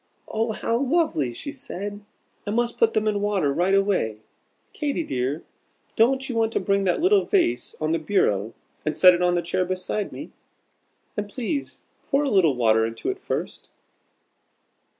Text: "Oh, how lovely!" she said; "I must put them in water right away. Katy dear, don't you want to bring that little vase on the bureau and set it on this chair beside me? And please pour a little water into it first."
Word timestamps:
"Oh, 0.27 0.53
how 0.53 0.77
lovely!" 0.79 1.31
she 1.31 1.51
said; 1.51 2.01
"I 2.47 2.49
must 2.49 2.79
put 2.79 2.93
them 2.95 3.07
in 3.07 3.21
water 3.21 3.53
right 3.53 3.75
away. 3.75 4.17
Katy 4.73 5.03
dear, 5.03 5.43
don't 5.95 6.27
you 6.27 6.33
want 6.33 6.51
to 6.53 6.59
bring 6.59 6.85
that 6.85 6.99
little 6.99 7.23
vase 7.25 7.75
on 7.79 7.91
the 7.91 7.99
bureau 7.99 8.55
and 8.83 8.95
set 8.95 9.13
it 9.13 9.21
on 9.21 9.35
this 9.35 9.47
chair 9.47 9.63
beside 9.63 10.11
me? 10.11 10.31
And 11.15 11.29
please 11.29 11.81
pour 12.09 12.23
a 12.23 12.29
little 12.31 12.55
water 12.55 12.83
into 12.83 13.11
it 13.11 13.19
first." 13.19 13.69